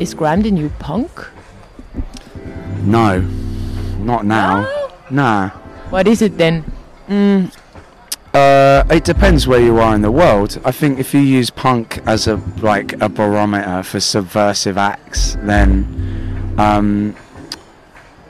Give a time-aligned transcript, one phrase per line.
[0.00, 1.10] Is grime the new punk?
[2.82, 3.20] No,
[3.98, 4.90] not now.
[5.10, 5.50] Nah.
[5.90, 6.64] What is it then?
[7.08, 7.54] Mm,
[8.34, 10.60] uh, it depends where you are in the world.
[10.64, 16.54] I think if you use punk as a like a barometer for subversive acts, then
[16.58, 17.14] um,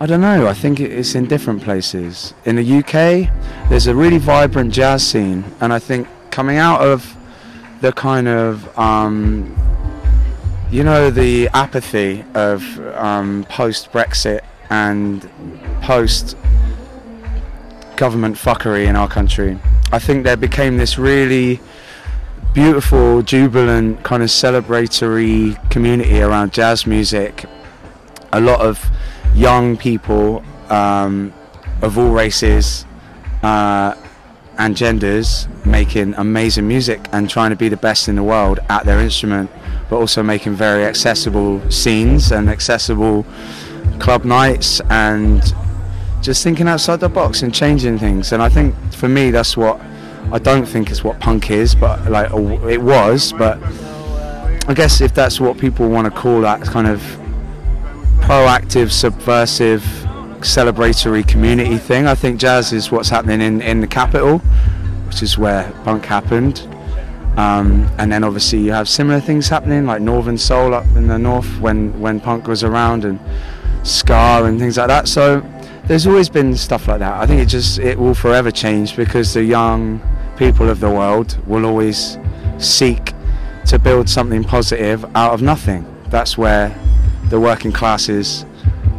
[0.00, 0.48] I don't know.
[0.48, 2.34] I think it's in different places.
[2.44, 3.30] In the UK,
[3.68, 7.16] there's a really vibrant jazz scene, and I think coming out of
[7.80, 9.54] the kind of um,
[10.72, 12.64] you know the apathy of
[12.96, 15.28] um, post Brexit and
[15.82, 16.34] post
[17.96, 19.58] government fuckery in our country.
[19.92, 21.60] I think there became this really
[22.54, 27.44] beautiful, jubilant, kind of celebratory community around jazz music.
[28.32, 28.90] A lot of
[29.34, 31.34] young people um,
[31.82, 32.86] of all races
[33.42, 33.94] uh,
[34.56, 38.86] and genders making amazing music and trying to be the best in the world at
[38.86, 39.50] their instrument,
[39.92, 43.26] but also making very accessible scenes and accessible
[43.98, 45.54] club nights and
[46.22, 48.32] just thinking outside the box and changing things.
[48.32, 49.78] And I think for me, that's what
[50.32, 52.30] I don't think is what punk is, but like
[52.70, 53.34] it was.
[53.34, 53.62] But
[54.66, 57.00] I guess if that's what people want to call that kind of
[58.22, 59.82] proactive, subversive,
[60.40, 64.38] celebratory community thing, I think jazz is what's happening in, in the capital,
[65.08, 66.66] which is where punk happened.
[67.36, 71.18] Um, and then obviously you have similar things happening like Northern Soul up in the
[71.18, 73.18] north when, when punk was around and
[73.84, 75.08] ska and things like that.
[75.08, 75.42] So
[75.84, 77.14] there's always been stuff like that.
[77.14, 80.00] I think it just it will forever change because the young
[80.36, 82.18] people of the world will always
[82.58, 83.12] seek
[83.66, 85.86] to build something positive out of nothing.
[86.08, 86.76] That's where
[87.28, 88.44] the working classes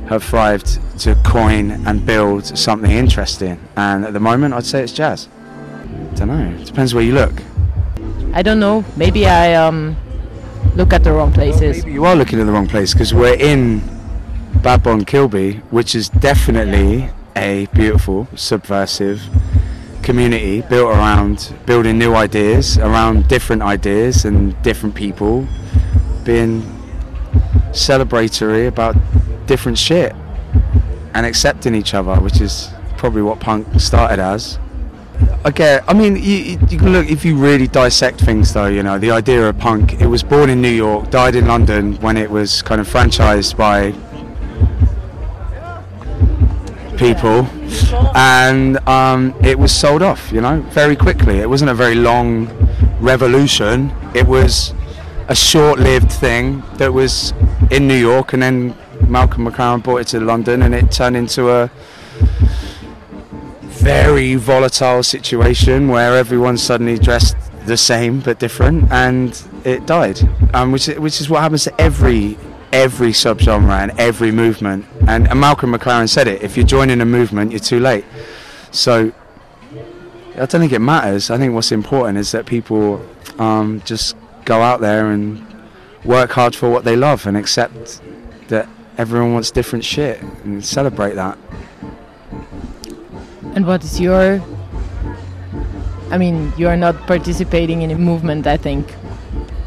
[0.09, 3.59] have thrived to coin and build something interesting.
[3.75, 5.30] And at the moment, I'd say it's jazz.
[5.81, 6.62] I Don't know.
[6.62, 7.42] It depends where you look.
[8.36, 8.84] I don't know.
[8.98, 9.95] Maybe I um
[10.76, 11.84] look at the wrong places.
[11.84, 13.80] Maybe you are looking at the wrong place because we're in
[14.64, 19.22] Bad Bonn Kilbi, which is definitely a beautiful, subversive
[20.02, 25.47] community built around building new ideas, around different ideas and different people,
[26.24, 26.62] being
[27.72, 28.96] celebratory about
[29.46, 30.13] different shit
[31.13, 34.58] and accepting each other, which is probably what punk started as.
[35.56, 35.84] Get.
[35.90, 38.68] I mean, you you can look if you really dissect things, though.
[38.68, 40.01] You know, the idea of punk.
[40.01, 43.57] It was born in New York, died in London when it was kind of franchised
[43.57, 43.94] by
[46.97, 47.46] people,
[48.16, 50.31] and um, it was sold off.
[50.31, 51.40] You know, very quickly.
[51.40, 52.47] It wasn't a very long
[53.02, 53.91] revolution.
[54.16, 54.73] It was
[55.28, 57.34] a short-lived thing that was
[57.69, 58.75] in New York, and then
[59.07, 61.69] Malcolm McLaren brought it to London, and it turned into a
[63.84, 67.36] very volatile situation where everyone suddenly dressed
[67.66, 70.20] the same but different, and it died.
[70.54, 72.38] Um, which which is what happens to every
[72.72, 74.86] every subgenre and every movement.
[75.08, 78.06] And, and Malcolm McLaren said it: if you're joining a movement, you're too late.
[78.72, 79.12] So
[80.36, 81.30] I don't think it matters.
[81.30, 83.06] I think what's important is that people
[83.38, 84.16] um, just
[84.46, 85.46] go out there and
[86.06, 88.02] work hard for what they love and accept
[88.48, 91.38] that everyone wants different shit and celebrate that.
[93.56, 94.41] And what is your?
[96.09, 98.47] I mean, you are not participating in a movement.
[98.47, 98.96] I think.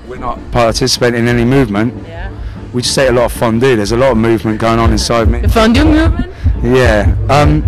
[0.09, 1.95] We're not participating in any movement.
[2.07, 2.33] Yeah.
[2.73, 3.77] We just say a lot of fondue.
[3.77, 5.41] There's a lot of movement going on inside me.
[5.41, 6.33] The fondue movement.
[6.63, 7.17] Yeah.
[7.31, 7.65] Um.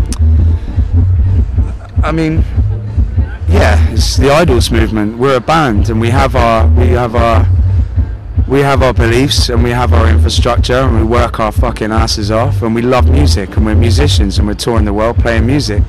[2.03, 2.45] I mean,
[3.49, 5.19] yeah, it's the Idles movement.
[5.19, 7.47] We're a band, and we have our we have our
[8.47, 12.31] we have our beliefs, and we have our infrastructure, and we work our fucking asses
[12.31, 15.83] off, and we love music, and we're musicians, and we're touring the world playing music.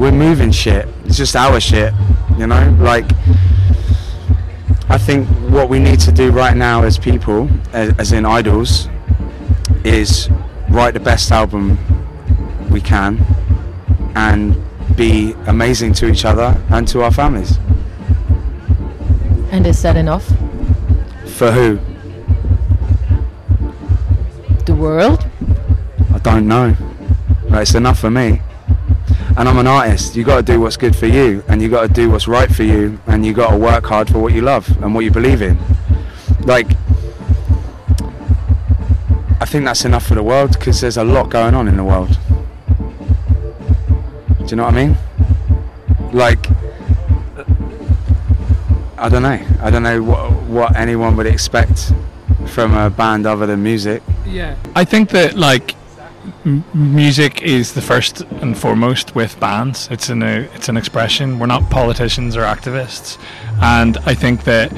[0.00, 0.88] We're moving shit.
[1.04, 1.92] It's just our shit,
[2.38, 2.74] you know.
[2.80, 3.04] Like,
[4.88, 8.88] I think what we need to do right now as people, as, as in Idles,
[9.84, 10.30] is
[10.70, 11.76] write the best album
[12.70, 13.22] we can
[14.14, 14.56] and
[14.96, 17.58] be amazing to each other and to our families.
[19.50, 20.26] And is that enough?
[21.26, 21.78] For who?
[24.64, 25.28] The world.
[26.14, 26.74] I don't know.
[27.50, 28.40] But it's enough for me.
[29.36, 30.16] And I'm an artist.
[30.16, 32.50] You got to do what's good for you, and you got to do what's right
[32.54, 35.10] for you, and you got to work hard for what you love and what you
[35.10, 35.58] believe in.
[36.40, 36.66] Like,
[39.40, 41.84] I think that's enough for the world because there's a lot going on in the
[41.84, 42.16] world.
[44.38, 44.96] Do you know what I mean?
[46.12, 46.46] Like,
[48.98, 49.40] I don't know.
[49.62, 51.92] I don't know what what anyone would expect
[52.48, 54.02] from a band other than music.
[54.26, 54.56] Yeah.
[54.74, 55.74] I think that like
[56.44, 59.88] music is the first and foremost with bands.
[59.90, 61.38] It's an uh, it's an expression.
[61.38, 63.18] We're not politicians or activists,
[63.60, 64.72] and I think that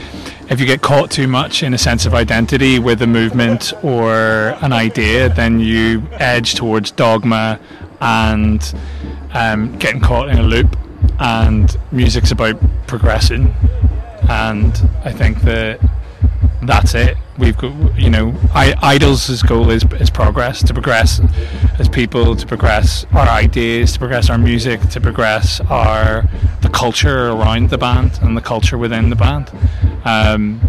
[0.50, 4.56] if you get caught too much in a sense of identity with a movement or
[4.60, 7.60] an idea, then you edge towards dogma
[8.00, 8.74] and
[9.32, 10.76] um, getting caught in a loop.
[11.18, 12.56] And music's about
[12.86, 13.54] progressing,
[14.28, 14.72] and
[15.04, 15.80] I think that
[16.62, 17.16] that's it.
[17.38, 21.20] We've got, you know, I, Idles' goal is, is progress, to progress
[21.78, 26.24] as people, to progress our ideas, to progress our music, to progress our
[26.60, 29.50] the culture around the band and the culture within the band.
[30.04, 30.60] Um,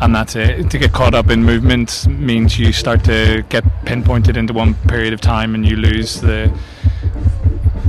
[0.00, 0.70] and that's it.
[0.70, 5.14] To get caught up in movement means you start to get pinpointed into one period
[5.14, 6.52] of time and you lose the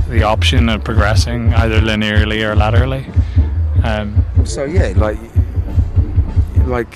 [0.08, 3.06] the option of progressing either linearly or laterally.
[3.82, 5.18] Um, So yeah, like
[6.64, 6.94] like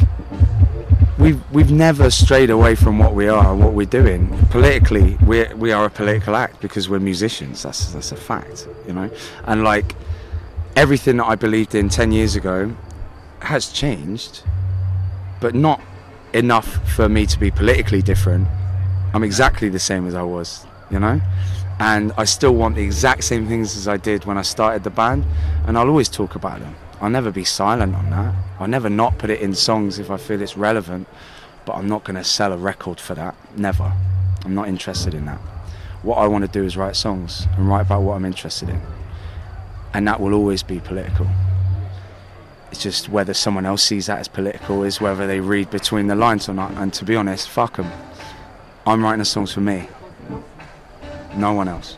[1.21, 4.29] we've we've never strayed away from what we are and what we're doing.
[4.51, 7.63] Politically, we we are a political act because we're musicians.
[7.63, 9.11] That's that's a fact, you know.
[9.45, 9.95] And like
[10.77, 12.75] everything that I believed in ten years ago
[13.41, 14.43] has changed,
[15.41, 15.81] but not
[16.33, 18.49] enough for me to be politically different.
[19.13, 21.21] I'm exactly the same as I was, you know.
[21.79, 24.91] And I still want the exact same things as I did when I started the
[24.91, 25.25] band,
[25.67, 26.75] and I'll always talk about them.
[27.01, 28.35] I'll never be silent on that.
[28.59, 31.09] I'll never not put it in songs if I feel it's relevant,
[31.65, 33.35] but I'm not going to sell a record for that.
[33.57, 33.93] Never.
[34.45, 35.39] I'm not interested in that.
[36.03, 38.81] What I want to do is write songs and write about what I'm interested in.
[39.95, 41.27] And that will always be political.
[42.71, 46.15] It's just whether someone else sees that as political is whether they read between the
[46.15, 46.73] lines or not.
[46.73, 47.91] And to be honest, fuck them.
[48.87, 49.89] I'm writing the songs for me.
[51.35, 51.97] No one else.